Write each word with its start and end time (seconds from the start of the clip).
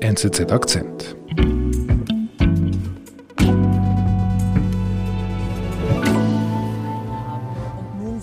NZZ 0.00 0.52
Akzent. 0.52 1.16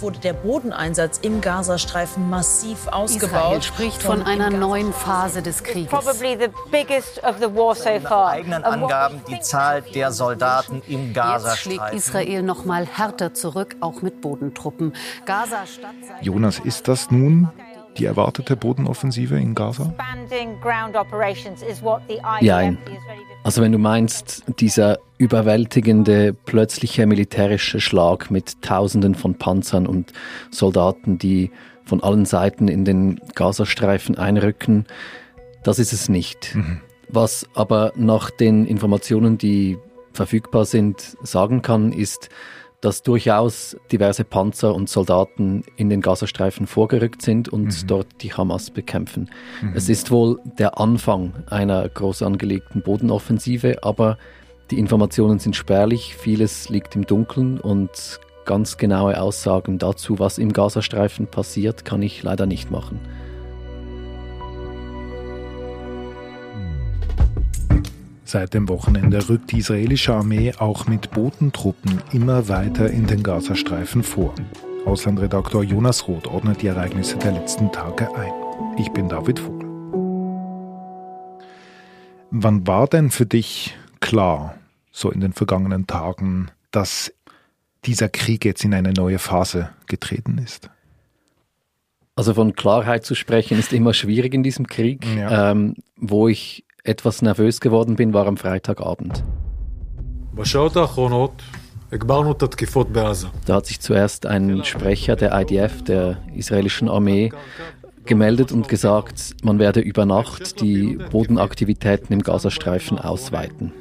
wurde 0.01 0.19
der 0.19 0.33
Bodeneinsatz 0.33 1.19
im 1.19 1.41
Gazastreifen 1.41 2.29
massiv 2.29 2.87
ausgebaut. 2.89 3.31
Israel 3.31 3.61
spricht 3.63 4.03
von 4.03 4.21
einer 4.21 4.49
neuen 4.49 4.93
Phase 4.93 5.41
des 5.41 5.63
Krieges. 5.63 5.91
Nach 5.91 6.03
eigenen 8.27 8.63
Angaben 8.65 9.21
die 9.29 9.39
Zahl 9.39 9.81
der 9.81 10.11
Soldaten 10.11 10.81
im 10.87 11.13
Gazastreifen. 11.13 11.51
Jetzt 11.51 11.61
schlägt 11.61 11.93
Israel 11.93 12.43
noch 12.43 12.65
mal 12.65 12.85
härter 12.85 13.33
zurück, 13.33 13.77
auch 13.79 14.01
mit 14.01 14.21
Bodentruppen. 14.21 14.93
Gaza 15.25 15.63
Jonas, 16.21 16.59
ist 16.59 16.87
das 16.87 17.09
nun 17.09 17.49
die 17.97 18.05
erwartete 18.05 18.55
Bodenoffensive 18.55 19.37
in 19.37 19.55
Gaza? 19.55 19.93
Nein. 22.41 22.77
Also 23.43 23.61
wenn 23.61 23.71
du 23.71 23.77
meinst, 23.77 24.43
dieser 24.59 24.99
überwältigende 25.17 26.33
plötzliche 26.33 27.05
militärische 27.05 27.79
Schlag 27.79 28.31
mit 28.31 28.61
Tausenden 28.61 29.15
von 29.15 29.35
Panzern 29.35 29.85
und 29.85 30.13
Soldaten, 30.49 31.17
die 31.17 31.51
von 31.85 32.01
allen 32.01 32.25
Seiten 32.25 32.67
in 32.67 32.85
den 32.85 33.19
Gazastreifen 33.35 34.17
einrücken, 34.17 34.85
das 35.63 35.79
ist 35.79 35.93
es 35.93 36.09
nicht. 36.09 36.55
Mhm. 36.55 36.81
Was 37.09 37.47
aber 37.53 37.93
nach 37.95 38.31
den 38.31 38.65
Informationen, 38.65 39.37
die 39.37 39.77
verfügbar 40.13 40.65
sind, 40.65 41.17
sagen 41.23 41.61
kann, 41.61 41.91
ist, 41.91 42.29
dass 42.83 43.01
durchaus 43.01 43.77
diverse 43.93 44.25
Panzer 44.25 44.75
und 44.75 44.89
Soldaten 44.89 45.63
in 45.77 45.89
den 45.89 46.01
Gazastreifen 46.01 46.67
vorgerückt 46.67 47.21
sind 47.21 47.47
und 47.47 47.67
mhm. 47.67 47.87
dort 47.87 48.07
die 48.21 48.33
Hamas 48.33 48.71
bekämpfen. 48.71 49.29
Mhm. 49.61 49.71
Es 49.73 49.87
ist 49.87 50.11
wohl 50.11 50.39
der 50.59 50.79
Anfang 50.79 51.31
einer 51.49 51.87
groß 51.87 52.23
angelegten 52.23 52.81
Bodenoffensive, 52.81 53.83
aber 53.83 54.17
die 54.69 54.79
Informationen 54.79 55.39
sind 55.39 55.55
spärlich, 55.55 56.15
vieles 56.17 56.67
liegt 56.67 56.95
im 56.97 57.05
Dunkeln 57.05 57.57
und 57.57 58.19
ganz 58.43 58.75
genaue 58.75 59.21
Aussagen 59.21 59.79
dazu, 59.79 60.19
was 60.19 60.37
im 60.37 60.51
Gazastreifen 60.51 61.27
passiert, 61.27 61.85
kann 61.85 62.01
ich 62.01 62.21
leider 62.21 62.45
nicht 62.45 62.69
machen. 62.69 62.99
Seit 68.33 68.55
dem 68.55 68.67
Wochenende 68.67 69.29
rückt 69.29 69.51
die 69.51 69.59
israelische 69.59 70.11
Armee 70.11 70.53
auch 70.57 70.87
mit 70.87 71.11
Bodentruppen 71.11 72.01
immer 72.13 72.47
weiter 72.49 72.89
in 72.89 73.05
den 73.05 73.21
Gazastreifen 73.21 74.01
vor. 74.01 74.33
Auslandredaktor 74.85 75.63
Jonas 75.63 76.07
Roth 76.07 76.25
ordnet 76.25 76.63
die 76.63 76.65
Ereignisse 76.65 77.15
der 77.17 77.33
letzten 77.33 77.71
Tage 77.71 78.11
ein. 78.15 78.33
Ich 78.79 78.89
bin 78.89 79.07
David 79.07 79.37
Vogel. 79.37 79.69
Wann 82.31 82.65
war 82.65 82.87
denn 82.87 83.11
für 83.11 83.27
dich 83.27 83.77
klar, 83.99 84.55
so 84.91 85.11
in 85.11 85.19
den 85.19 85.33
vergangenen 85.33 85.85
Tagen, 85.85 86.47
dass 86.71 87.13
dieser 87.85 88.09
Krieg 88.09 88.45
jetzt 88.45 88.65
in 88.65 88.73
eine 88.73 88.93
neue 88.93 89.19
Phase 89.19 89.69
getreten 89.85 90.39
ist? 90.43 90.71
Also 92.15 92.33
von 92.33 92.55
Klarheit 92.55 93.05
zu 93.05 93.13
sprechen 93.13 93.59
ist 93.59 93.73
immer 93.73 93.93
schwierig 93.93 94.33
in 94.33 94.41
diesem 94.41 94.65
Krieg. 94.65 95.05
Ja. 95.15 95.51
Ähm, 95.51 95.75
wo 95.97 96.27
ich 96.27 96.65
etwas 96.83 97.21
nervös 97.21 97.61
geworden 97.61 97.95
bin, 97.95 98.13
war 98.13 98.27
am 98.27 98.37
Freitagabend. 98.37 99.23
Da 103.45 103.55
hat 103.55 103.67
sich 103.67 103.79
zuerst 103.79 104.25
ein 104.25 104.65
Sprecher 104.65 105.15
der 105.15 105.39
IDF, 105.39 105.83
der 105.83 106.17
israelischen 106.35 106.89
Armee, 106.89 107.31
gemeldet 108.05 108.51
und 108.51 108.67
gesagt, 108.67 109.35
man 109.43 109.59
werde 109.59 109.79
über 109.79 110.05
Nacht 110.05 110.59
die 110.59 110.99
Bodenaktivitäten 111.11 112.11
im 112.11 112.21
Gazastreifen 112.21 112.99
ausweiten. 112.99 113.71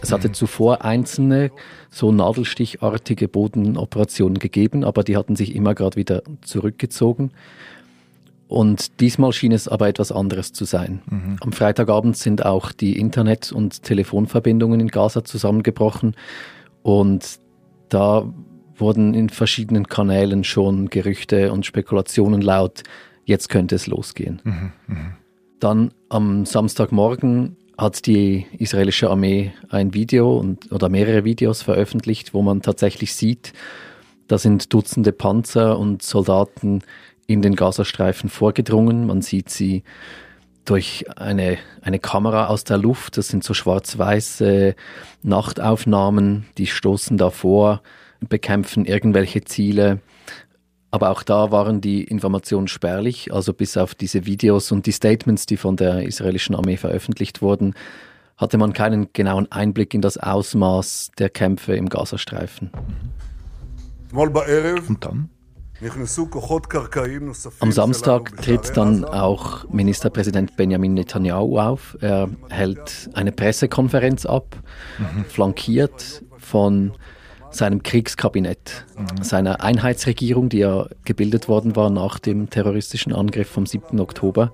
Es 0.00 0.10
hatte 0.12 0.32
zuvor 0.32 0.84
einzelne 0.84 1.50
so 1.90 2.12
nadelstichartige 2.12 3.28
Bodenoperationen 3.28 4.38
gegeben, 4.38 4.84
aber 4.84 5.02
die 5.02 5.16
hatten 5.16 5.36
sich 5.36 5.54
immer 5.54 5.74
gerade 5.74 5.96
wieder 5.96 6.22
zurückgezogen. 6.42 7.30
Und 8.54 9.00
diesmal 9.00 9.32
schien 9.32 9.50
es 9.50 9.66
aber 9.66 9.88
etwas 9.88 10.12
anderes 10.12 10.52
zu 10.52 10.64
sein. 10.64 11.02
Mhm. 11.10 11.38
Am 11.40 11.50
Freitagabend 11.50 12.16
sind 12.16 12.46
auch 12.46 12.70
die 12.70 13.00
Internet- 13.00 13.50
und 13.50 13.82
Telefonverbindungen 13.82 14.78
in 14.78 14.86
Gaza 14.86 15.24
zusammengebrochen 15.24 16.14
und 16.84 17.40
da 17.88 18.32
wurden 18.76 19.12
in 19.12 19.28
verschiedenen 19.28 19.88
Kanälen 19.88 20.44
schon 20.44 20.88
Gerüchte 20.88 21.50
und 21.50 21.66
Spekulationen 21.66 22.42
laut, 22.42 22.84
jetzt 23.24 23.48
könnte 23.48 23.74
es 23.74 23.88
losgehen. 23.88 24.40
Mhm. 24.44 24.72
Mhm. 24.86 25.12
Dann 25.58 25.90
am 26.08 26.46
Samstagmorgen 26.46 27.56
hat 27.76 28.06
die 28.06 28.46
israelische 28.56 29.10
Armee 29.10 29.52
ein 29.68 29.94
Video 29.94 30.38
und, 30.38 30.70
oder 30.70 30.88
mehrere 30.88 31.24
Videos 31.24 31.62
veröffentlicht, 31.62 32.34
wo 32.34 32.42
man 32.42 32.62
tatsächlich 32.62 33.14
sieht, 33.14 33.52
da 34.28 34.38
sind 34.38 34.72
Dutzende 34.72 35.10
Panzer 35.12 35.76
und 35.76 36.02
Soldaten 36.02 36.82
in 37.26 37.42
den 37.42 37.56
Gazastreifen 37.56 38.28
vorgedrungen. 38.28 39.06
Man 39.06 39.22
sieht 39.22 39.50
sie 39.50 39.82
durch 40.64 41.04
eine, 41.16 41.58
eine 41.82 41.98
Kamera 41.98 42.46
aus 42.46 42.64
der 42.64 42.78
Luft. 42.78 43.16
Das 43.16 43.28
sind 43.28 43.44
so 43.44 43.54
schwarz-weiße 43.54 44.74
Nachtaufnahmen, 45.22 46.46
die 46.58 46.66
stoßen 46.66 47.16
davor, 47.16 47.82
bekämpfen 48.20 48.84
irgendwelche 48.84 49.44
Ziele. 49.44 50.00
Aber 50.90 51.10
auch 51.10 51.22
da 51.22 51.50
waren 51.50 51.80
die 51.80 52.04
Informationen 52.04 52.68
spärlich, 52.68 53.32
also 53.32 53.52
bis 53.52 53.76
auf 53.76 53.94
diese 53.94 54.26
Videos 54.26 54.70
und 54.70 54.86
die 54.86 54.92
Statements, 54.92 55.44
die 55.44 55.56
von 55.56 55.76
der 55.76 56.04
israelischen 56.04 56.54
Armee 56.54 56.76
veröffentlicht 56.76 57.42
wurden, 57.42 57.74
hatte 58.36 58.58
man 58.58 58.72
keinen 58.72 59.12
genauen 59.12 59.50
Einblick 59.50 59.92
in 59.92 60.02
das 60.02 60.18
Ausmaß 60.18 61.10
der 61.18 61.30
Kämpfe 61.30 61.74
im 61.74 61.88
Gazastreifen. 61.88 62.70
Und 64.88 65.04
dann? 65.04 65.30
Am 67.60 67.72
Samstag 67.72 68.36
tritt 68.36 68.76
dann 68.76 69.04
auch 69.04 69.68
Ministerpräsident 69.70 70.56
Benjamin 70.56 70.94
Netanyahu 70.94 71.58
auf. 71.58 71.98
Er 72.00 72.28
hält 72.48 73.10
eine 73.14 73.32
Pressekonferenz 73.32 74.24
ab, 74.24 74.56
mhm. 74.98 75.24
flankiert 75.24 76.22
von 76.38 76.92
seinem 77.50 77.82
Kriegskabinett, 77.82 78.86
mhm. 78.96 79.22
seiner 79.22 79.62
Einheitsregierung, 79.62 80.48
die 80.48 80.58
ja 80.58 80.86
gebildet 81.04 81.48
worden 81.48 81.76
war 81.76 81.90
nach 81.90 82.18
dem 82.18 82.50
terroristischen 82.50 83.12
Angriff 83.12 83.48
vom 83.48 83.66
7. 83.66 84.00
Oktober. 84.00 84.52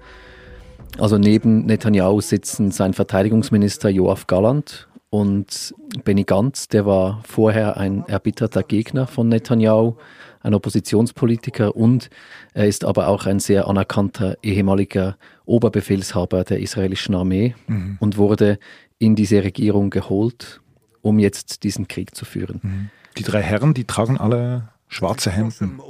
Also 0.99 1.19
neben 1.19 1.67
Netanyahu 1.67 2.21
sitzen 2.21 2.71
sein 2.71 2.95
Verteidigungsminister 2.95 3.89
Joachim 3.89 4.25
Galland 4.27 4.89
und 5.11 5.75
Benny 6.05 6.25
Gantz, 6.25 6.69
der 6.69 6.87
war 6.87 7.23
vorher 7.27 7.77
ein 7.77 8.05
erbitterter 8.07 8.63
Gegner 8.63 9.07
von 9.07 9.29
Netanyahu 9.29 9.97
ein 10.43 10.55
Oppositionspolitiker 10.55 11.77
und 11.77 12.11
er 12.55 12.67
ist 12.67 12.85
aber 12.85 13.09
auch 13.09 13.27
ein 13.27 13.41
sehr 13.41 13.69
anerkannter 13.69 14.39
ehemaliger 14.43 15.17
Oberbefehlshaber 15.45 16.45
der 16.45 16.61
israelischen 16.61 17.15
Armee 17.15 17.55
mhm. 17.67 17.99
und 18.01 18.17
wurde 18.17 18.59
in 18.99 19.17
diese 19.17 19.43
Regierung 19.43 19.91
geholt, 19.91 20.61
um 21.03 21.19
jetzt 21.19 21.63
diesen 21.63 21.89
Krieg 21.89 22.15
zu 22.15 22.25
führen. 22.25 22.61
Mhm. 22.63 22.91
Die 23.19 23.23
drei 23.23 23.43
Herren, 23.43 23.75
die 23.75 23.85
tragen 23.85 24.17
alle 24.19 24.69
schwarze 24.89 25.31
Hemden. 25.31 25.81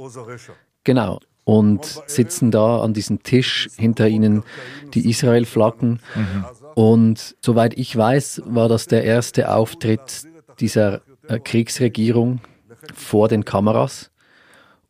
Genau. 0.83 1.19
Und 1.43 2.01
sitzen 2.05 2.51
da 2.51 2.81
an 2.81 2.93
diesem 2.93 3.23
Tisch, 3.23 3.69
hinter 3.75 4.07
ihnen 4.07 4.43
die 4.93 5.09
Israel-Flaggen. 5.09 5.99
Mhm. 6.15 6.45
Und 6.75 7.35
soweit 7.41 7.77
ich 7.77 7.95
weiß, 7.95 8.43
war 8.45 8.69
das 8.69 8.87
der 8.87 9.03
erste 9.03 9.53
Auftritt 9.53 10.23
dieser 10.59 11.01
äh, 11.27 11.39
Kriegsregierung 11.39 12.41
vor 12.93 13.27
den 13.27 13.45
Kameras. 13.45 14.11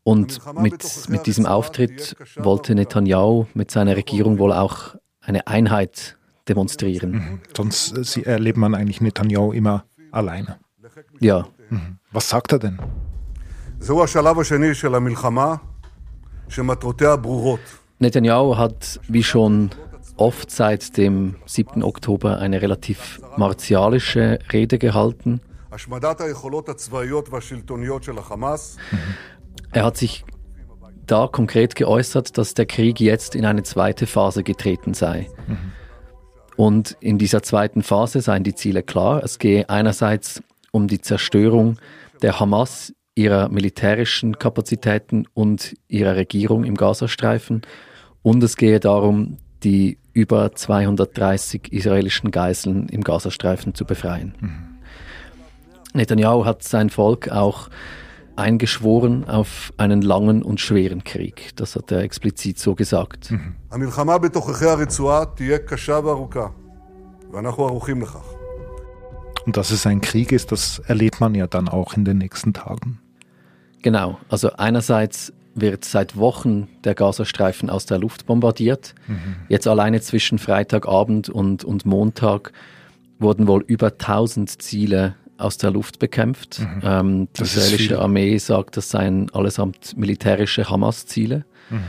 Und 0.04 0.40
mit, 0.60 0.84
mit 1.10 1.28
diesem 1.28 1.46
Auftritt 1.46 2.16
wollte 2.36 2.74
Netanyahu 2.74 3.46
mit 3.54 3.70
seiner 3.70 3.96
Regierung 3.96 4.40
wohl 4.40 4.52
auch 4.52 4.96
eine 5.22 5.46
Einheit 5.48 6.18
demonstrieren. 6.48 7.12
Mhm. 7.12 7.40
Sonst 7.56 7.98
äh, 7.98 8.04
Sie 8.04 8.26
erlebt 8.26 8.58
man 8.58 8.74
eigentlich 8.74 9.02
Netanyahu 9.02 9.52
immer 9.54 9.86
alleine. 10.12 10.58
Ja. 11.20 11.48
Mhm. 11.70 12.00
Was 12.12 12.30
sagt 12.30 12.52
er 12.52 12.60
denn? 12.60 12.80
Netanyahu 18.00 18.58
hat, 18.58 19.00
wie 19.08 19.24
schon 19.24 19.70
oft 20.18 20.52
seit 20.52 20.98
dem 20.98 21.36
7. 21.46 21.84
Oktober, 21.84 22.40
eine 22.40 22.62
relativ 22.62 23.22
martialische 23.38 24.40
Rede 24.52 24.78
gehalten. 24.78 25.42
Mhm. 28.92 28.98
Er 29.72 29.86
hat 29.86 29.98
sich 29.98 30.26
da 31.06 31.28
konkret 31.28 31.76
geäußert, 31.76 32.38
dass 32.38 32.54
der 32.54 32.66
Krieg 32.66 33.00
jetzt 33.00 33.36
in 33.36 33.46
eine 33.46 33.64
zweite 33.64 34.08
Phase 34.08 34.44
getreten 34.44 34.94
sei. 34.94 35.30
Mhm. 35.48 35.58
Und 36.58 36.98
in 37.00 37.18
dieser 37.18 37.42
zweiten 37.42 37.84
Phase 37.84 38.22
seien 38.22 38.44
die 38.44 38.56
Ziele 38.56 38.84
klar. 38.84 39.24
Es 39.24 39.40
gehe 39.40 39.70
einerseits 39.70 40.44
um 40.72 40.88
die 40.88 41.02
Zerstörung 41.02 41.78
der 42.22 42.40
Hamas, 42.40 42.94
ihrer 43.16 43.50
militärischen 43.50 44.40
Kapazitäten 44.40 45.28
und 45.34 45.76
ihrer 45.88 46.16
Regierung 46.16 46.64
im 46.64 46.76
Gazastreifen 46.76 47.62
Und 48.22 48.44
es 48.44 48.56
gehe 48.56 48.80
darum, 48.80 49.38
die 49.64 49.98
über 50.14 50.54
230 50.54 51.72
israelischen 51.72 52.32
Geiseln 52.32 52.90
im 52.90 53.04
Gazastreifen 53.04 53.74
zu 53.74 53.86
befreien. 53.86 54.36
Mhm. 54.40 54.68
Netanyahu 55.94 56.46
hat 56.46 56.64
sein 56.64 56.90
Volk 56.90 57.30
auch 57.30 57.70
eingeschworen 58.36 59.28
auf 59.28 59.74
einen 59.78 60.02
langen 60.02 60.42
und 60.42 60.60
schweren 60.60 61.04
Krieg. 61.04 61.52
Das 61.56 61.76
hat 61.76 61.92
er 61.92 62.00
explizit 62.00 62.60
so 62.60 62.76
gesagt. 62.76 63.32
Mhm. 63.32 63.56
Und 69.46 69.58
dass 69.58 69.72
es 69.72 69.86
ein 69.86 70.02
Krieg 70.02 70.32
ist, 70.32 70.52
das 70.52 70.80
erlebt 70.80 71.20
man 71.20 71.36
ja 71.36 71.48
dann 71.48 71.68
auch 71.68 71.94
in 71.94 72.06
den 72.06 72.18
nächsten 72.18 72.54
Tagen. 72.54 73.00
Genau, 73.82 74.18
also 74.30 74.52
einerseits 74.54 75.34
wird 75.54 75.86
seit 75.86 76.18
Wochen 76.18 76.68
der 76.84 76.96
Gazastreifen 76.96 77.70
aus 77.70 77.86
der 77.86 78.00
Luft 78.00 78.26
bombardiert. 78.26 78.96
Mhm. 79.08 79.36
Jetzt 79.50 79.68
alleine 79.68 80.02
zwischen 80.02 80.40
Freitagabend 80.40 81.30
und, 81.30 81.64
und 81.64 81.86
Montag 81.86 82.54
wurden 83.20 83.48
wohl 83.48 83.64
über 83.68 83.88
1000 83.88 84.62
Ziele 84.62 85.16
aus 85.38 85.58
der 85.58 85.72
Luft 85.72 86.00
bekämpft. 86.00 86.60
Mhm. 86.60 86.82
Ähm, 86.84 87.28
die 87.36 87.42
israelische 87.42 88.00
Armee 88.00 88.38
sagt, 88.38 88.78
das 88.78 88.90
seien 88.90 89.30
allesamt 89.32 89.98
militärische 89.98 90.70
Hamas-Ziele. 90.70 91.46
Mhm. 91.70 91.84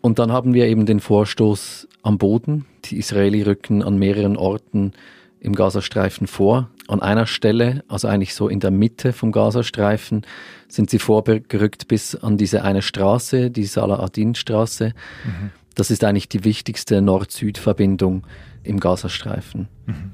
Und 0.00 0.18
dann 0.18 0.32
haben 0.32 0.54
wir 0.54 0.66
eben 0.66 0.86
den 0.86 1.00
Vorstoß 1.00 1.88
am 2.02 2.18
Boden. 2.18 2.66
Die 2.86 2.98
Israeli 2.98 3.42
rücken 3.42 3.82
an 3.82 3.98
mehreren 3.98 4.36
Orten 4.36 4.92
im 5.40 5.54
Gazastreifen 5.54 6.26
vor. 6.26 6.68
An 6.86 7.00
einer 7.00 7.26
Stelle, 7.26 7.82
also 7.88 8.08
eigentlich 8.08 8.34
so 8.34 8.48
in 8.48 8.60
der 8.60 8.70
Mitte 8.70 9.12
vom 9.12 9.32
Gazastreifen, 9.32 10.26
sind 10.68 10.90
sie 10.90 10.98
vorgerückt 10.98 11.88
bis 11.88 12.14
an 12.14 12.36
diese 12.36 12.62
eine 12.62 12.82
Straße, 12.82 13.50
die 13.50 13.64
Salah 13.64 14.00
Adin-Straße. 14.00 14.92
Mhm. 15.24 15.50
Das 15.74 15.90
ist 15.90 16.04
eigentlich 16.04 16.28
die 16.28 16.44
wichtigste 16.44 17.00
Nord-Süd-Verbindung 17.00 18.26
im 18.62 18.78
Gazastreifen. 18.80 19.68
Mhm. 19.86 20.12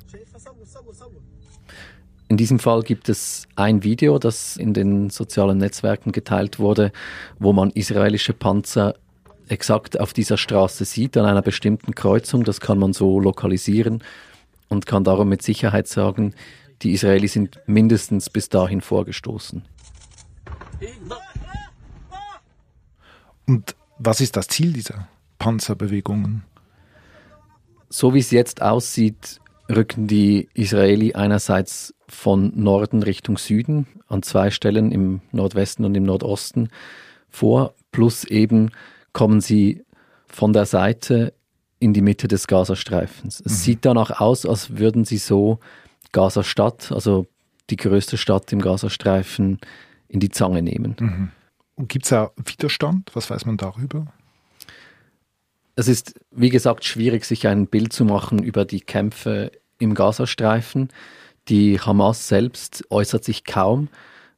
In 2.28 2.36
diesem 2.36 2.58
Fall 2.58 2.82
gibt 2.82 3.08
es 3.08 3.46
ein 3.54 3.84
Video, 3.84 4.18
das 4.18 4.56
in 4.56 4.74
den 4.74 5.10
sozialen 5.10 5.58
Netzwerken 5.58 6.10
geteilt 6.10 6.58
wurde, 6.58 6.90
wo 7.38 7.52
man 7.52 7.70
israelische 7.70 8.32
Panzer 8.32 8.94
exakt 9.48 9.98
auf 10.00 10.12
dieser 10.12 10.36
Straße 10.36 10.84
sieht, 10.84 11.16
an 11.16 11.24
einer 11.24 11.42
bestimmten 11.42 11.94
Kreuzung. 11.94 12.42
Das 12.42 12.60
kann 12.60 12.78
man 12.78 12.92
so 12.92 13.20
lokalisieren 13.20 14.02
und 14.68 14.86
kann 14.86 15.04
darum 15.04 15.28
mit 15.28 15.42
Sicherheit 15.42 15.88
sagen, 15.88 16.34
die 16.82 16.92
Israelis 16.92 17.32
sind 17.32 17.60
mindestens 17.66 18.30
bis 18.30 18.48
dahin 18.48 18.80
vorgestoßen. 18.80 19.62
Und 23.46 23.76
was 23.98 24.20
ist 24.20 24.36
das 24.36 24.48
Ziel 24.48 24.72
dieser 24.72 25.08
Panzerbewegungen? 25.38 26.44
So 27.88 28.12
wie 28.14 28.18
es 28.18 28.30
jetzt 28.30 28.60
aussieht, 28.60 29.40
rücken 29.68 30.06
die 30.06 30.48
Israeli 30.54 31.14
einerseits 31.14 31.94
von 32.08 32.52
Norden 32.54 33.02
Richtung 33.02 33.38
Süden 33.38 33.86
an 34.08 34.22
zwei 34.22 34.50
Stellen 34.50 34.92
im 34.92 35.20
Nordwesten 35.32 35.84
und 35.84 35.94
im 35.94 36.04
Nordosten 36.04 36.68
vor, 37.28 37.74
plus 37.90 38.24
eben 38.24 38.70
kommen 39.12 39.40
sie 39.40 39.84
von 40.26 40.52
der 40.52 40.66
Seite 40.66 41.32
in 41.78 41.92
die 41.92 42.02
Mitte 42.02 42.28
des 42.28 42.46
Gazastreifens. 42.46 43.40
Es 43.44 43.52
mhm. 43.52 43.56
sieht 43.56 43.84
danach 43.84 44.20
aus, 44.20 44.46
als 44.46 44.78
würden 44.78 45.04
sie 45.04 45.18
so 45.18 45.60
Gaza-Stadt, 46.12 46.92
also 46.92 47.26
die 47.70 47.76
größte 47.76 48.16
Stadt 48.16 48.52
im 48.52 48.60
Gazastreifen, 48.60 49.58
in 50.08 50.20
die 50.20 50.30
Zange 50.30 50.62
nehmen. 50.62 50.96
Mhm. 50.98 51.30
Gibt 51.88 52.06
es 52.06 52.10
da 52.10 52.30
Widerstand? 52.36 53.10
Was 53.14 53.28
weiß 53.28 53.44
man 53.44 53.56
darüber? 53.56 54.06
Es 55.74 55.88
ist, 55.88 56.14
wie 56.30 56.48
gesagt, 56.48 56.84
schwierig, 56.84 57.26
sich 57.26 57.46
ein 57.46 57.66
Bild 57.66 57.92
zu 57.92 58.06
machen 58.06 58.42
über 58.42 58.64
die 58.64 58.80
Kämpfe 58.80 59.52
im 59.78 59.94
Gazastreifen. 59.94 60.88
Die 61.48 61.78
Hamas 61.78 62.28
selbst 62.28 62.84
äußert 62.90 63.24
sich 63.24 63.44
kaum. 63.44 63.88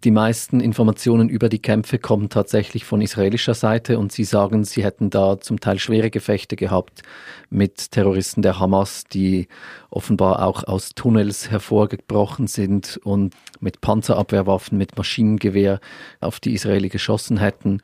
Die 0.04 0.12
meisten 0.12 0.60
Informationen 0.60 1.28
über 1.28 1.48
die 1.48 1.60
Kämpfe 1.60 1.98
kommen 1.98 2.28
tatsächlich 2.28 2.84
von 2.84 3.00
israelischer 3.00 3.54
Seite 3.54 3.98
und 3.98 4.12
sie 4.12 4.22
sagen, 4.22 4.62
sie 4.62 4.84
hätten 4.84 5.10
da 5.10 5.40
zum 5.40 5.58
Teil 5.58 5.80
schwere 5.80 6.08
Gefechte 6.08 6.54
gehabt 6.54 7.02
mit 7.50 7.90
Terroristen 7.90 8.42
der 8.42 8.60
Hamas, 8.60 9.04
die 9.12 9.48
offenbar 9.90 10.46
auch 10.46 10.62
aus 10.62 10.90
Tunnels 10.90 11.50
hervorgebrochen 11.50 12.46
sind 12.46 13.00
und 13.02 13.34
mit 13.58 13.80
Panzerabwehrwaffen, 13.80 14.78
mit 14.78 14.96
Maschinengewehr 14.96 15.80
auf 16.20 16.38
die 16.38 16.54
Israeli 16.54 16.90
geschossen 16.90 17.38
hätten. 17.38 17.82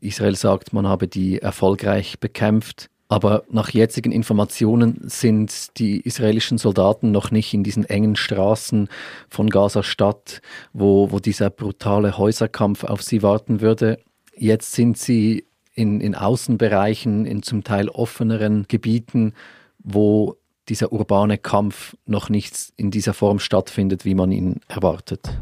Israel 0.00 0.36
sagt, 0.36 0.74
man 0.74 0.86
habe 0.86 1.08
die 1.08 1.38
erfolgreich 1.38 2.20
bekämpft. 2.20 2.90
Aber 3.08 3.44
nach 3.50 3.70
jetzigen 3.70 4.12
Informationen 4.12 5.00
sind 5.08 5.78
die 5.78 6.00
israelischen 6.00 6.58
Soldaten 6.58 7.10
noch 7.10 7.30
nicht 7.30 7.54
in 7.54 7.64
diesen 7.64 7.86
engen 7.86 8.16
Straßen 8.16 8.88
von 9.30 9.48
Gaza-Stadt, 9.48 10.42
wo, 10.74 11.10
wo 11.10 11.18
dieser 11.18 11.48
brutale 11.48 12.18
Häuserkampf 12.18 12.84
auf 12.84 13.02
sie 13.02 13.22
warten 13.22 13.62
würde. 13.62 13.98
Jetzt 14.36 14.72
sind 14.72 14.98
sie 14.98 15.46
in, 15.74 16.02
in 16.02 16.14
Außenbereichen, 16.14 17.24
in 17.24 17.42
zum 17.42 17.64
Teil 17.64 17.88
offeneren 17.88 18.66
Gebieten, 18.68 19.32
wo 19.78 20.36
dieser 20.68 20.92
urbane 20.92 21.38
Kampf 21.38 21.96
noch 22.04 22.28
nicht 22.28 22.74
in 22.76 22.90
dieser 22.90 23.14
Form 23.14 23.38
stattfindet, 23.38 24.04
wie 24.04 24.14
man 24.14 24.32
ihn 24.32 24.60
erwartet. 24.68 25.38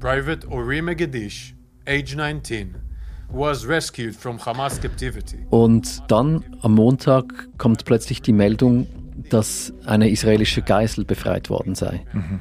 Private 0.00 0.48
Orime 0.48 0.96
Gedish, 0.96 1.54
age 1.86 2.16
19, 2.16 2.89
was 3.32 3.66
rescued 3.66 4.14
from 4.14 4.44
Hamas 4.44 4.80
captivity. 4.80 5.38
Und 5.50 6.02
dann 6.08 6.44
am 6.62 6.74
Montag 6.74 7.48
kommt 7.58 7.84
plötzlich 7.84 8.22
die 8.22 8.32
Meldung, 8.32 8.86
dass 9.28 9.72
eine 9.84 10.10
israelische 10.10 10.62
Geisel 10.62 11.04
befreit 11.04 11.50
worden 11.50 11.74
sei. 11.74 12.04
Mhm. 12.12 12.40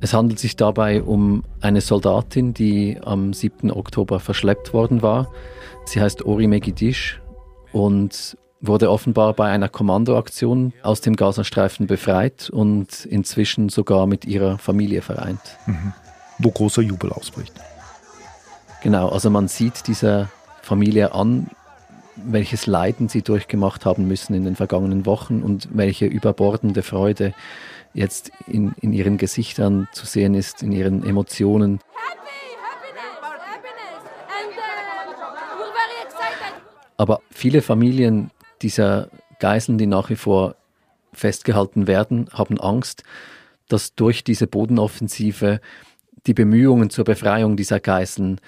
Es 0.00 0.12
handelt 0.12 0.38
sich 0.38 0.56
dabei 0.56 1.02
um 1.02 1.42
eine 1.60 1.80
Soldatin, 1.80 2.54
die 2.54 2.98
am 3.02 3.32
7. 3.32 3.70
Oktober 3.70 4.20
verschleppt 4.20 4.72
worden 4.72 5.02
war. 5.02 5.32
Sie 5.84 6.00
heißt 6.00 6.24
Ori 6.24 6.46
Megidish 6.46 7.20
und 7.72 8.36
wurde 8.60 8.90
offenbar 8.90 9.32
bei 9.34 9.50
einer 9.50 9.68
Kommandoaktion 9.68 10.72
aus 10.82 11.00
dem 11.00 11.16
Gazastreifen 11.16 11.86
befreit 11.86 12.50
und 12.50 13.04
inzwischen 13.04 13.68
sogar 13.68 14.06
mit 14.06 14.24
ihrer 14.24 14.58
Familie 14.58 15.02
vereint. 15.02 15.40
Mhm. 15.66 15.92
Wo 16.38 16.50
großer 16.50 16.82
Jubel 16.82 17.12
ausbricht. 17.12 17.52
Genau, 18.82 19.08
also 19.08 19.30
man 19.30 19.48
sieht 19.48 19.86
dieser 19.88 20.30
Familie 20.62 21.12
an, 21.12 21.48
welches 22.16 22.66
Leiden 22.66 23.08
sie 23.08 23.22
durchgemacht 23.22 23.84
haben 23.84 24.08
müssen 24.08 24.34
in 24.34 24.44
den 24.44 24.56
vergangenen 24.56 25.06
Wochen 25.06 25.42
und 25.42 25.68
welche 25.72 26.06
überbordende 26.06 26.82
Freude 26.82 27.34
jetzt 27.94 28.30
in, 28.46 28.74
in 28.80 28.92
ihren 28.92 29.18
Gesichtern 29.18 29.88
zu 29.92 30.06
sehen 30.06 30.34
ist, 30.34 30.62
in 30.62 30.72
ihren 30.72 31.04
Emotionen. 31.04 31.80
Aber 36.96 37.20
viele 37.30 37.62
Familien 37.62 38.30
dieser 38.62 39.08
Geiseln, 39.38 39.78
die 39.78 39.86
nach 39.86 40.08
wie 40.10 40.16
vor 40.16 40.56
festgehalten 41.12 41.86
werden, 41.86 42.28
haben 42.32 42.58
Angst, 42.60 43.02
dass 43.68 43.94
durch 43.94 44.24
diese 44.24 44.46
Bodenoffensive 44.46 45.60
die 46.26 46.34
Bemühungen 46.34 46.90
zur 46.90 47.04
Befreiung 47.04 47.56
dieser 47.56 47.80
Geiseln 47.80 48.40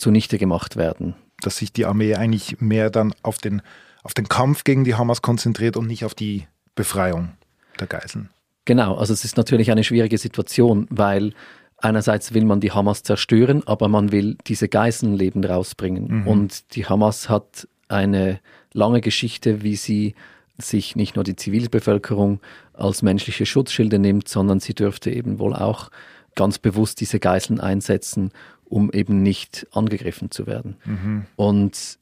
zunichte 0.00 0.38
gemacht 0.38 0.76
werden. 0.76 1.14
Dass 1.42 1.58
sich 1.58 1.72
die 1.72 1.86
Armee 1.86 2.14
eigentlich 2.14 2.60
mehr 2.60 2.90
dann 2.90 3.14
auf 3.22 3.38
den, 3.38 3.62
auf 4.02 4.14
den 4.14 4.28
Kampf 4.28 4.64
gegen 4.64 4.84
die 4.84 4.94
Hamas 4.94 5.22
konzentriert 5.22 5.76
und 5.76 5.86
nicht 5.86 6.04
auf 6.04 6.14
die 6.14 6.46
Befreiung 6.74 7.30
der 7.78 7.86
Geiseln. 7.86 8.30
Genau, 8.64 8.96
also 8.96 9.12
es 9.12 9.24
ist 9.24 9.36
natürlich 9.36 9.70
eine 9.70 9.84
schwierige 9.84 10.18
Situation, 10.18 10.86
weil 10.90 11.32
einerseits 11.78 12.34
will 12.34 12.44
man 12.44 12.60
die 12.60 12.72
Hamas 12.72 13.02
zerstören, 13.02 13.62
aber 13.66 13.88
man 13.88 14.12
will 14.12 14.36
diese 14.46 14.68
Geiselnleben 14.68 15.44
rausbringen. 15.44 16.20
Mhm. 16.20 16.26
Und 16.26 16.74
die 16.74 16.86
Hamas 16.86 17.28
hat 17.28 17.66
eine 17.88 18.40
lange 18.72 19.00
Geschichte, 19.00 19.62
wie 19.62 19.76
sie 19.76 20.14
sich 20.58 20.94
nicht 20.94 21.16
nur 21.16 21.24
die 21.24 21.36
Zivilbevölkerung 21.36 22.40
als 22.74 23.02
menschliche 23.02 23.46
Schutzschilde 23.46 23.98
nimmt, 23.98 24.28
sondern 24.28 24.60
sie 24.60 24.74
dürfte 24.74 25.10
eben 25.10 25.38
wohl 25.38 25.54
auch 25.54 25.90
ganz 26.36 26.58
bewusst 26.58 27.00
diese 27.00 27.18
Geiseln 27.18 27.60
einsetzen, 27.60 28.30
um 28.70 28.90
eben 28.92 29.22
nicht 29.22 29.66
angegriffen 29.72 30.30
zu 30.30 30.46
werden. 30.46 30.76
Mhm. 30.86 31.26
Und 31.36 31.98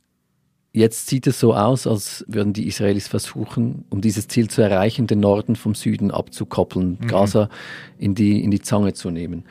jetzt 0.73 1.09
sieht 1.09 1.27
es 1.27 1.41
so 1.41 1.55
aus, 1.55 1.87
als 1.87 2.25
würden 2.29 2.53
die 2.53 2.69
Israelis 2.69 3.09
versuchen, 3.09 3.85
um 3.91 4.01
dieses 4.01 4.29
Ziel 4.29 4.49
zu 4.49 4.63
erreichen, 4.63 5.07
den 5.07 5.21
Norden 5.21 5.57
vom 5.57 5.75
Süden 5.75 6.11
abzukoppeln, 6.11 6.99
mhm. 7.01 7.07
Gaza 7.09 7.49
in 7.99 8.15
die, 8.15 8.45
in 8.45 8.51
die 8.51 8.61
Zange 8.61 8.93
zu 8.93 9.11
nehmen. 9.11 9.45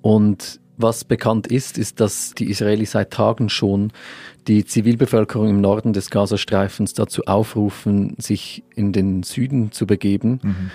Und 0.00 0.60
was 0.78 1.04
bekannt 1.04 1.48
ist, 1.48 1.76
ist, 1.76 2.00
dass 2.00 2.32
die 2.34 2.50
Israelis 2.50 2.92
seit 2.92 3.10
Tagen 3.10 3.48
schon 3.48 3.92
die 4.46 4.64
Zivilbevölkerung 4.64 5.50
im 5.50 5.60
Norden 5.60 5.92
des 5.92 6.08
Gazastreifens 6.08 6.94
dazu 6.94 7.24
aufrufen, 7.24 8.14
sich 8.18 8.64
in 8.74 8.92
den 8.92 9.24
Süden 9.24 9.72
zu 9.72 9.86
begeben. 9.86 10.40
Mhm. 10.42 10.70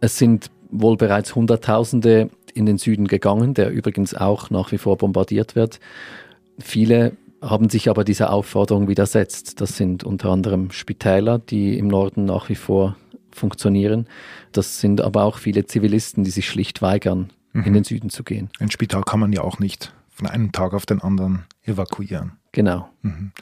Es 0.00 0.18
sind 0.18 0.50
wohl 0.70 0.96
bereits 0.96 1.34
Hunderttausende 1.34 2.30
in 2.56 2.66
den 2.66 2.78
Süden 2.78 3.06
gegangen, 3.06 3.54
der 3.54 3.70
übrigens 3.70 4.14
auch 4.14 4.50
nach 4.50 4.72
wie 4.72 4.78
vor 4.78 4.96
bombardiert 4.96 5.54
wird. 5.54 5.80
Viele 6.58 7.16
haben 7.40 7.68
sich 7.68 7.88
aber 7.88 8.04
dieser 8.04 8.32
Aufforderung 8.32 8.88
widersetzt. 8.88 9.60
Das 9.60 9.76
sind 9.76 10.04
unter 10.04 10.30
anderem 10.30 10.70
Spitäler, 10.70 11.38
die 11.38 11.78
im 11.78 11.88
Norden 11.88 12.24
nach 12.24 12.48
wie 12.48 12.54
vor 12.54 12.96
funktionieren. 13.30 14.06
Das 14.52 14.80
sind 14.80 15.00
aber 15.00 15.24
auch 15.24 15.36
viele 15.38 15.66
Zivilisten, 15.66 16.24
die 16.24 16.30
sich 16.30 16.48
schlicht 16.48 16.80
weigern, 16.82 17.30
mhm. 17.52 17.64
in 17.64 17.72
den 17.74 17.84
Süden 17.84 18.10
zu 18.10 18.24
gehen. 18.24 18.48
Ein 18.58 18.70
Spital 18.70 19.02
kann 19.02 19.20
man 19.20 19.32
ja 19.32 19.42
auch 19.42 19.58
nicht 19.58 19.92
von 20.10 20.26
einem 20.26 20.50
Tag 20.50 20.72
auf 20.72 20.86
den 20.86 21.02
anderen 21.02 21.44
evakuieren. 21.64 22.32
Genau. 22.52 22.88
Mhm. 23.02 23.32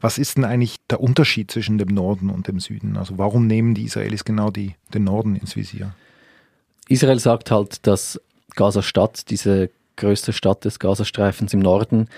Was 0.00 0.18
ist 0.18 0.36
denn 0.36 0.44
eigentlich 0.44 0.78
der 0.90 1.00
Unterschied 1.00 1.50
zwischen 1.52 1.78
dem 1.78 1.88
Norden 1.88 2.28
und 2.28 2.48
dem 2.48 2.58
Süden? 2.58 2.96
Also 2.96 3.18
warum 3.18 3.46
nehmen 3.46 3.74
die 3.74 3.84
Israelis 3.84 4.24
genau 4.24 4.50
die, 4.50 4.74
den 4.92 5.04
Norden 5.04 5.36
ins 5.36 5.54
Visier? 5.54 5.94
Israel 6.88 7.20
sagt 7.20 7.52
halt, 7.52 7.86
dass 7.86 8.20
Gaza-Stadt, 8.54 9.30
diese 9.30 9.70
größte 9.96 10.32
Stadt 10.32 10.64
des 10.64 10.78
Gazastreifens 10.78 11.52
im 11.54 11.60
Norden, 11.60 12.08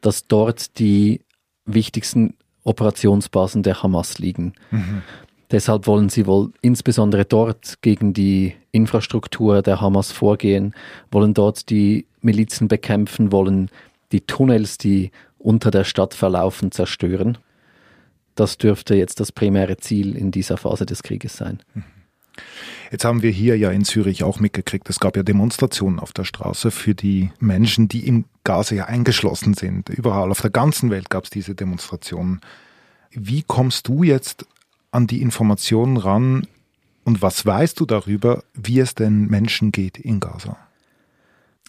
dass 0.00 0.26
dort 0.26 0.78
die 0.78 1.20
wichtigsten 1.64 2.34
Operationsbasen 2.64 3.62
der 3.62 3.82
Hamas 3.82 4.18
liegen. 4.18 4.54
Mhm. 4.70 5.02
Deshalb 5.50 5.86
wollen 5.86 6.08
sie 6.08 6.26
wohl 6.26 6.52
insbesondere 6.60 7.24
dort 7.24 7.80
gegen 7.80 8.12
die 8.12 8.54
Infrastruktur 8.72 9.62
der 9.62 9.80
Hamas 9.80 10.10
vorgehen, 10.10 10.74
wollen 11.12 11.34
dort 11.34 11.70
die 11.70 12.06
Milizen 12.20 12.66
bekämpfen, 12.66 13.30
wollen 13.30 13.70
die 14.10 14.22
Tunnels, 14.22 14.78
die 14.78 15.12
unter 15.38 15.70
der 15.70 15.84
Stadt 15.84 16.14
verlaufen, 16.14 16.72
zerstören. 16.72 17.38
Das 18.34 18.58
dürfte 18.58 18.96
jetzt 18.96 19.20
das 19.20 19.30
primäre 19.30 19.76
Ziel 19.76 20.16
in 20.16 20.32
dieser 20.32 20.56
Phase 20.56 20.84
des 20.84 21.02
Krieges 21.04 21.36
sein. 21.36 21.60
Mhm. 21.74 21.84
Jetzt 22.90 23.04
haben 23.04 23.22
wir 23.22 23.30
hier 23.30 23.56
ja 23.58 23.70
in 23.70 23.84
Zürich 23.84 24.22
auch 24.22 24.38
mitgekriegt, 24.38 24.88
es 24.88 25.00
gab 25.00 25.16
ja 25.16 25.22
Demonstrationen 25.22 25.98
auf 25.98 26.12
der 26.12 26.24
Straße 26.24 26.70
für 26.70 26.94
die 26.94 27.30
Menschen, 27.40 27.88
die 27.88 28.06
im 28.06 28.26
Gaza 28.44 28.74
ja 28.74 28.84
eingeschlossen 28.84 29.54
sind. 29.54 29.88
Überall 29.88 30.30
auf 30.30 30.40
der 30.40 30.50
ganzen 30.50 30.90
Welt 30.90 31.10
gab 31.10 31.24
es 31.24 31.30
diese 31.30 31.54
Demonstrationen. 31.54 32.40
Wie 33.10 33.42
kommst 33.42 33.88
du 33.88 34.02
jetzt 34.02 34.46
an 34.90 35.06
die 35.06 35.20
Informationen 35.20 35.96
ran 35.96 36.46
und 37.04 37.22
was 37.22 37.44
weißt 37.44 37.78
du 37.80 37.86
darüber, 37.86 38.44
wie 38.54 38.80
es 38.80 38.94
den 38.94 39.26
Menschen 39.26 39.72
geht 39.72 39.98
in 39.98 40.20
Gaza? 40.20 40.56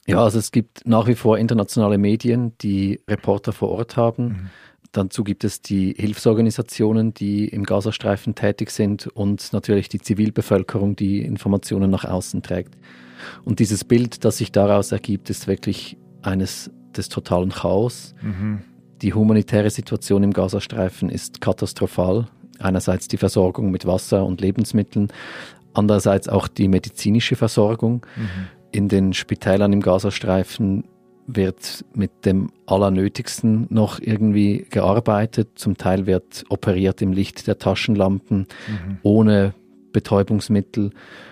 Ja, 0.05 0.23
also 0.23 0.39
es 0.39 0.51
gibt 0.51 0.87
nach 0.87 1.07
wie 1.07 1.15
vor 1.15 1.37
internationale 1.37 1.97
Medien, 1.97 2.53
die 2.61 3.01
Reporter 3.07 3.51
vor 3.51 3.69
Ort 3.69 3.97
haben. 3.97 4.23
Mhm. 4.23 4.49
Dazu 4.97 5.23
gibt 5.23 5.43
es 5.43 5.61
die 5.61 5.93
Hilfsorganisationen, 5.95 7.13
die 7.13 7.47
im 7.47 7.65
Gazastreifen 7.65 8.33
tätig 8.33 8.71
sind 8.71 9.05
und 9.05 9.53
natürlich 9.53 9.89
die 9.89 9.99
Zivilbevölkerung, 9.99 10.95
die 10.95 11.21
Informationen 11.21 11.91
nach 11.91 12.03
außen 12.03 12.41
trägt. 12.41 12.73
Und 13.45 13.59
dieses 13.59 13.83
Bild, 13.83 14.25
das 14.25 14.37
sich 14.39 14.51
daraus 14.51 14.91
ergibt, 14.91 15.29
ist 15.29 15.45
wirklich 15.45 15.97
eines 16.23 16.71
des 16.95 17.09
totalen 17.09 17.51
Chaos. 17.51 18.15
Mhm. 18.23 18.61
Die 19.03 19.13
humanitäre 19.13 19.69
Situation 19.69 20.23
im 20.23 20.33
Gazastreifen 20.33 21.11
ist 21.11 21.41
katastrophal. 21.41 22.25
Einerseits 22.57 23.07
die 23.07 23.17
Versorgung 23.17 23.69
mit 23.69 23.85
Wasser 23.85 24.25
und 24.25 24.41
Lebensmitteln, 24.41 25.09
andererseits 25.75 26.27
auch 26.27 26.47
die 26.47 26.67
medizinische 26.67 27.35
Versorgung. 27.35 28.03
Mhm. 28.15 28.47
In 28.71 28.87
den 28.87 29.13
Spitälern 29.13 29.73
im 29.73 29.81
Gazastreifen 29.81 30.85
wird 31.27 31.85
mit 31.93 32.25
dem 32.25 32.49
Allernötigsten 32.65 33.67
noch 33.69 33.99
irgendwie 33.99 34.65
gearbeitet. 34.69 35.49
Zum 35.55 35.77
Teil 35.77 36.07
wird 36.07 36.45
operiert 36.49 37.01
im 37.01 37.11
Licht 37.11 37.47
der 37.47 37.59
Taschenlampen, 37.59 38.47
mhm. 38.67 38.97
ohne 39.03 39.53
Betäubungsmittel, 39.91 40.91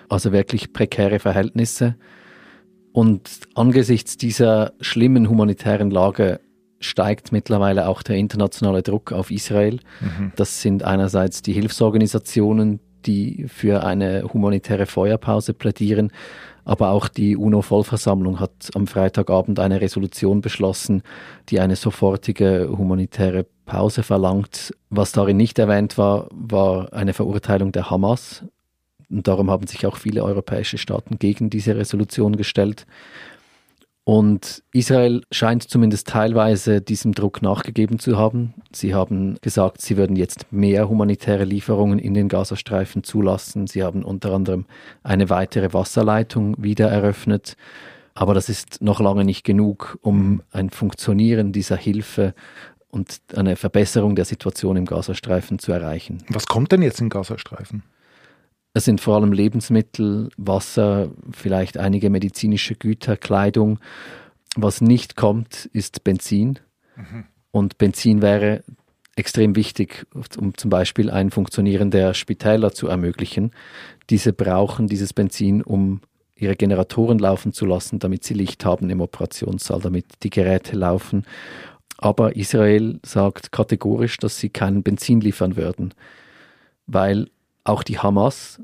also 0.10 0.32
wirklich 0.32 0.74
prekäre 0.74 1.20
Verhältnisse. 1.20 1.96
Und 2.92 3.30
angesichts 3.56 4.18
dieser 4.18 4.74
schlimmen 4.80 5.30
humanitären 5.30 5.92
Lage 5.92 6.40
steigt 6.80 7.32
mittlerweile 7.32 7.88
auch 7.88 8.04
der 8.04 8.18
internationale 8.18 8.84
Druck 8.84 9.12
auf 9.12 9.32
Israel. 9.32 9.80
Mhm. 10.02 10.34
Das 10.36 10.62
sind 10.62 10.84
einerseits 10.84 11.42
die 11.42 11.54
Hilfsorganisationen, 11.54 12.80
die 13.06 13.46
für 13.48 13.84
eine 13.84 14.24
humanitäre 14.34 14.86
Feuerpause 14.86 15.54
plädieren, 15.54 16.12
aber 16.66 16.90
auch 16.90 17.08
die 17.08 17.38
UNO-Vollversammlung 17.38 18.40
hat 18.40 18.70
am 18.74 18.88
Freitagabend 18.88 19.60
eine 19.60 19.80
Resolution 19.80 20.42
beschlossen, 20.42 21.04
die 21.50 21.60
eine 21.60 21.76
sofortige 21.76 22.70
humanitäre 22.76 23.46
Pause 23.66 24.04
verlangt. 24.04 24.74
Was 24.90 25.12
darin 25.12 25.38
nicht 25.38 25.60
erwähnt 25.60 25.98
war, 25.98 26.28
war 26.32 26.92
eine 26.92 27.14
Verurteilung 27.14 27.72
der 27.72 27.90
Hamas. 27.90 28.44
Und 29.10 29.28
darum 29.28 29.52
haben 29.52 29.68
sich 29.68 29.86
auch 29.86 29.98
viele 29.98 30.24
europäische 30.24 30.80
Staaten 30.80 31.20
gegen 31.20 31.52
diese 31.52 31.76
Resolution 31.76 32.36
gestellt. 32.36 32.88
Und 34.06 34.64
Israel 34.72 35.24
scheint 35.32 35.64
zumindest 35.64 36.08
teilweise 36.08 36.80
diesem 36.80 37.14
Druck 37.14 37.42
nachgegeben 37.42 37.98
zu 37.98 38.20
haben. 38.20 38.54
Sie 38.72 38.94
haben 38.94 39.38
gesagt, 39.42 39.82
sie 39.82 39.98
würden 39.98 40.16
jetzt 40.16 40.46
mehr 40.52 40.88
humanitäre 40.88 41.44
Lieferungen 41.44 41.98
in 41.98 42.14
den 42.14 42.30
Gazastreifen 42.30 43.04
zulassen. 43.04 43.66
Sie 43.66 43.82
haben 43.84 44.04
unter 44.04 44.32
anderem 44.32 44.66
eine 45.02 45.32
weitere 45.32 45.74
Wasserleitung 45.74 46.56
wieder 46.62 46.88
eröffnet. 46.88 47.58
Aber 48.14 48.36
das 48.36 48.48
ist 48.48 48.80
noch 48.80 49.00
lange 49.00 49.26
nicht 49.26 49.44
genug, 49.44 49.98
um 50.04 50.44
ein 50.52 50.70
Funktionieren 50.70 51.52
dieser 51.52 51.76
Hilfe 51.76 52.36
und 52.92 53.22
eine 53.36 53.56
Verbesserung 53.56 54.16
der 54.16 54.26
Situation 54.26 54.78
im 54.78 54.86
Gazastreifen 54.86 55.58
zu 55.58 55.72
erreichen. 55.72 56.24
Was 56.30 56.46
kommt 56.46 56.72
denn 56.72 56.84
jetzt 56.84 57.02
im 57.02 57.10
Gazastreifen? 57.10 57.82
Es 58.76 58.84
sind 58.84 59.00
vor 59.00 59.16
allem 59.16 59.32
Lebensmittel, 59.32 60.28
Wasser, 60.36 61.10
vielleicht 61.32 61.78
einige 61.78 62.10
medizinische 62.10 62.76
Güter, 62.76 63.16
Kleidung. 63.16 63.80
Was 64.58 64.82
nicht 64.82 65.16
kommt, 65.16 65.70
ist 65.72 66.04
Benzin. 66.04 66.60
Mhm. 66.98 67.24
Und 67.52 67.78
Benzin 67.78 68.22
wäre 68.22 68.66
extrem 69.16 69.56
wichtig, 69.56 70.06
um 70.38 70.58
zum 70.58 70.70
Beispiel 70.70 71.10
ein 71.10 71.32
Funktionieren 71.32 71.90
der 71.90 72.14
Spitäler 72.14 72.74
zu 72.74 72.90
ermöglichen. 72.90 73.52
Diese 74.10 74.34
brauchen 74.34 74.88
dieses 74.88 75.14
Benzin, 75.14 75.62
um 75.64 76.02
ihre 76.36 76.58
Generatoren 76.58 77.18
laufen 77.18 77.54
zu 77.54 77.66
lassen, 77.66 78.00
damit 78.00 78.26
sie 78.26 78.34
Licht 78.34 78.66
haben 78.66 78.90
im 78.90 79.00
Operationssaal, 79.00 79.80
damit 79.80 80.06
die 80.24 80.30
Geräte 80.30 80.76
laufen. 80.76 81.24
Aber 81.98 82.36
Israel 82.36 83.00
sagt 83.06 83.54
kategorisch, 83.54 84.18
dass 84.18 84.38
sie 84.38 84.50
kein 84.50 84.84
Benzin 84.84 85.22
liefern 85.22 85.56
würden, 85.56 85.94
weil 86.88 87.30
auch 87.66 87.84
die 87.84 88.00
Hamas 88.00 88.62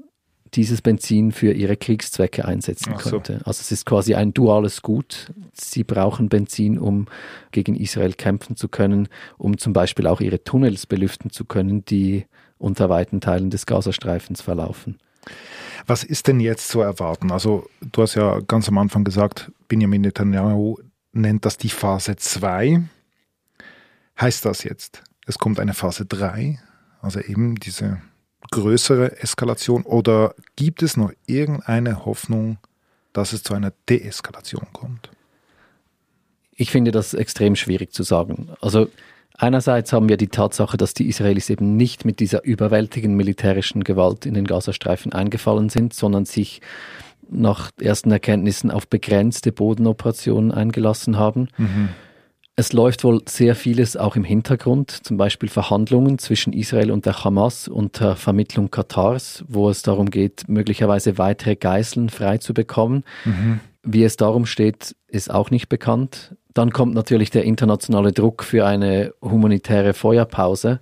dieses 0.53 0.81
Benzin 0.81 1.31
für 1.31 1.53
ihre 1.53 1.77
Kriegszwecke 1.77 2.46
einsetzen 2.46 2.93
so. 2.98 3.10
könnte. 3.10 3.36
Also 3.46 3.62
es 3.62 3.72
ist 3.72 3.86
quasi 3.86 4.15
ein 4.15 4.34
duales 4.34 4.81
Gut. 4.81 5.31
Sie 5.53 5.84
brauchen 5.84 6.29
Benzin, 6.29 6.77
um 6.77 7.08
gegen 7.51 7.75
Israel 7.75 8.13
kämpfen 8.13 8.55
zu 8.55 8.67
können, 8.67 9.08
um 9.38 9.58
zum 9.58 9.74
Beispiel 9.74 10.08
auch 10.08 10.20
ihre 10.20 10.43
Tunnels 10.43 10.86
belüften 10.86 11.29
zu 11.29 11.46
können, 11.46 11.86
die 11.86 12.25
unter 12.58 12.89
weiten 12.89 13.22
Teilen 13.22 13.50
des 13.50 13.65
Gazastreifens 13.65 14.41
verlaufen. 14.41 15.00
Was 15.88 16.03
ist 16.03 16.27
denn 16.27 16.39
jetzt 16.39 16.67
zu 16.67 16.81
erwarten? 16.81 17.31
Also 17.31 17.70
du 17.91 18.01
hast 18.01 18.15
ja 18.15 18.39
ganz 18.41 18.67
am 18.67 18.77
Anfang 18.77 19.03
gesagt, 19.03 19.51
Benjamin 19.67 20.01
Netanyahu 20.01 20.77
nennt 21.13 21.46
das 21.46 21.58
die 21.58 21.70
Phase 21.70 22.17
2. 22.17 22.84
Heißt 24.20 24.46
das 24.46 24.63
jetzt, 24.63 25.01
es 25.25 25.38
kommt 25.38 25.60
eine 25.60 25.74
Phase 25.74 26.05
3? 26.05 26.60
Also 27.01 27.20
eben 27.20 27.55
diese 27.55 28.01
größere 28.51 29.22
Eskalation 29.22 29.84
oder 29.84 30.36
gibt 30.55 30.84
es 30.84 30.98
noch 30.98 31.12
irgendeine 31.25 32.05
Hoffnung, 32.05 32.58
dass 33.13 33.34
es 33.34 33.43
zu 33.43 33.53
einer 33.53 33.74
Deeskalation 33.89 34.67
kommt? 34.74 35.10
Ich 36.55 36.70
finde 36.70 36.91
das 36.91 37.13
extrem 37.13 37.55
schwierig 37.55 37.93
zu 37.93 38.03
sagen. 38.03 38.50
Also 38.62 38.88
einerseits 39.38 39.93
haben 39.93 40.10
wir 40.10 40.17
die 40.17 40.27
Tatsache, 40.27 40.77
dass 40.77 40.93
die 40.93 41.08
Israelis 41.08 41.50
eben 41.50 41.75
nicht 41.75 42.05
mit 42.05 42.20
dieser 42.20 42.43
überwältigenden 42.43 43.17
militärischen 43.17 43.84
Gewalt 43.84 44.25
in 44.25 44.36
den 44.36 44.46
Gazastreifen 44.46 45.13
eingefallen 45.13 45.70
sind, 45.70 45.93
sondern 45.93 46.25
sich 46.25 46.62
nach 47.29 47.72
ersten 47.79 48.12
Erkenntnissen 48.12 48.70
auf 48.70 48.88
begrenzte 48.88 49.51
Bodenoperationen 49.51 50.51
eingelassen 50.51 51.17
haben. 51.17 51.48
Mhm. 51.58 51.89
Es 52.62 52.74
läuft 52.74 53.03
wohl 53.03 53.24
sehr 53.27 53.56
vieles 53.56 53.98
auch 53.98 54.15
im 54.15 54.24
Hintergrund, 54.24 54.91
zum 54.91 55.18
Beispiel 55.18 55.50
Verhandlungen 55.50 56.20
zwischen 56.20 56.53
Israel 56.53 56.91
und 56.91 57.08
der 57.08 57.24
Hamas 57.24 57.68
unter 57.68 58.15
Vermittlung 58.15 58.70
Katars, 58.70 59.44
wo 59.48 59.72
es 59.72 59.82
darum 59.82 60.12
geht, 60.12 60.44
möglicherweise 60.48 61.18
weitere 61.18 61.56
Geiseln 61.56 62.10
frei 62.10 62.38
zu 62.38 62.53
bekommen. 62.53 63.03
Mhm. 63.25 63.62
Wie 63.82 64.03
es 64.03 64.15
darum 64.15 64.46
steht, 64.46 64.96
ist 65.08 65.32
auch 65.32 65.50
nicht 65.50 65.70
bekannt. 65.70 66.36
Dann 66.53 66.70
kommt 66.70 66.94
natürlich 66.94 67.32
der 67.32 67.46
internationale 67.46 68.12
Druck 68.12 68.44
für 68.44 68.63
eine 68.63 69.12
humanitäre 69.24 69.96
Feuerpause. 69.96 70.82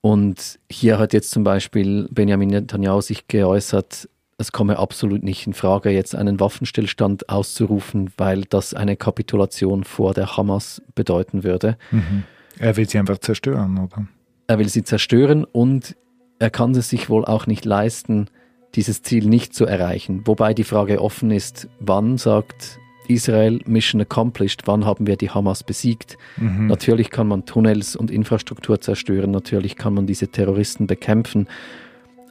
Und 0.00 0.58
hier 0.68 0.98
hat 0.98 1.12
jetzt 1.12 1.30
zum 1.30 1.44
Beispiel 1.44 2.08
Benjamin 2.10 2.48
Netanyahu 2.48 3.00
sich 3.00 3.28
geäußert, 3.28 4.08
es 4.38 4.52
komme 4.52 4.78
absolut 4.78 5.22
nicht 5.22 5.46
in 5.46 5.54
Frage, 5.54 5.90
jetzt 5.90 6.14
einen 6.14 6.40
Waffenstillstand 6.40 7.28
auszurufen, 7.28 8.10
weil 8.18 8.42
das 8.42 8.74
eine 8.74 8.96
Kapitulation 8.96 9.84
vor 9.84 10.12
der 10.12 10.36
Hamas 10.36 10.82
bedeuten 10.94 11.42
würde. 11.42 11.78
Mhm. 11.90 12.24
Er 12.58 12.76
will 12.76 12.88
sie 12.88 12.98
einfach 12.98 13.18
zerstören, 13.18 13.78
oder? 13.78 14.06
Er 14.46 14.58
will 14.58 14.68
sie 14.68 14.84
zerstören 14.84 15.44
und 15.44 15.96
er 16.38 16.50
kann 16.50 16.72
es 16.72 16.90
sich 16.90 17.08
wohl 17.08 17.24
auch 17.24 17.46
nicht 17.46 17.64
leisten, 17.64 18.26
dieses 18.74 19.02
Ziel 19.02 19.26
nicht 19.26 19.54
zu 19.54 19.64
erreichen. 19.64 20.22
Wobei 20.26 20.52
die 20.52 20.64
Frage 20.64 21.00
offen 21.00 21.30
ist, 21.30 21.68
wann 21.80 22.18
sagt 22.18 22.78
Israel 23.08 23.60
Mission 23.64 24.02
accomplished, 24.02 24.62
wann 24.66 24.84
haben 24.84 25.06
wir 25.06 25.16
die 25.16 25.30
Hamas 25.30 25.62
besiegt. 25.62 26.18
Mhm. 26.36 26.66
Natürlich 26.66 27.10
kann 27.10 27.28
man 27.28 27.46
Tunnels 27.46 27.96
und 27.96 28.10
Infrastruktur 28.10 28.80
zerstören, 28.80 29.30
natürlich 29.30 29.76
kann 29.76 29.94
man 29.94 30.06
diese 30.06 30.28
Terroristen 30.28 30.86
bekämpfen, 30.86 31.48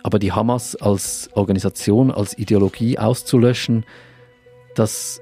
aber 0.05 0.19
die 0.19 0.31
Hamas 0.31 0.75
als 0.75 1.31
Organisation, 1.33 2.11
als 2.11 2.37
Ideologie 2.37 2.99
auszulöschen, 2.99 3.85
das, 4.75 5.19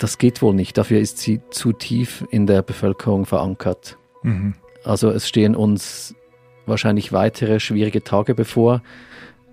das 0.00 0.18
geht 0.18 0.42
wohl 0.42 0.54
nicht. 0.54 0.76
Dafür 0.76 0.98
ist 0.98 1.18
sie 1.18 1.40
zu 1.50 1.72
tief 1.72 2.26
in 2.28 2.48
der 2.48 2.62
Bevölkerung 2.62 3.26
verankert. 3.26 3.96
Mhm. 4.24 4.54
Also 4.82 5.10
es 5.10 5.28
stehen 5.28 5.54
uns 5.54 6.16
wahrscheinlich 6.66 7.12
weitere 7.12 7.60
schwierige 7.60 8.02
Tage 8.02 8.34
bevor. 8.34 8.82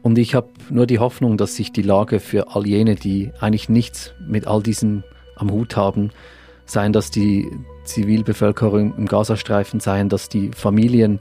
Und 0.02 0.18
ich 0.18 0.34
habe 0.34 0.50
nur 0.72 0.88
die 0.88 0.98
Hoffnung, 0.98 1.38
dass 1.38 1.56
sich 1.56 1.72
die 1.72 1.84
Lage 1.84 2.20
für 2.20 2.56
all 2.56 2.66
jene, 2.66 2.96
die 2.96 3.30
eigentlich 3.40 3.70
nichts 3.70 4.16
mit 4.28 4.48
all 4.48 4.64
diesem 4.64 5.04
am 5.36 5.52
Hut 5.52 5.78
haben, 5.78 6.10
seien 6.66 6.92
das 6.92 7.12
die 7.12 7.52
Zivilbevölkerung 7.84 8.98
im 8.98 9.06
Gazastreifen, 9.06 9.80
seien 9.80 10.10
das 10.10 10.28
die 10.28 10.50
Familien 10.56 11.20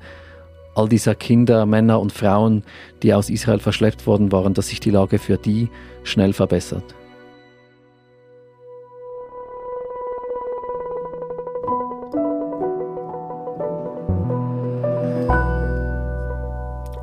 all 0.74 0.88
dieser 0.88 1.14
Kinder, 1.14 1.66
Männer 1.66 2.00
und 2.00 2.12
Frauen, 2.12 2.64
die 3.02 3.14
aus 3.14 3.30
Israel 3.30 3.58
verschleppt 3.60 4.06
worden 4.06 4.32
waren, 4.32 4.54
dass 4.54 4.68
sich 4.68 4.80
die 4.80 4.90
Lage 4.90 5.18
für 5.18 5.36
die 5.36 5.68
schnell 6.02 6.32
verbessert. 6.32 6.94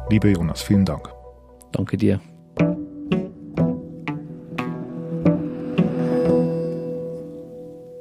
Lieber 0.09 0.27
Jonas, 0.27 0.61
vielen 0.61 0.83
Dank. 0.83 1.09
Danke 1.71 1.95
dir. 1.95 2.19